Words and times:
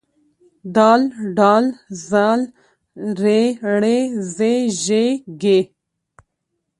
د 0.75 0.77
ډ 1.37 1.53
ذ 2.09 2.11
ر 3.21 3.21
ړ 3.83 3.85
ز 4.33 4.37
ژ 4.83 4.85
ږ 5.41 5.43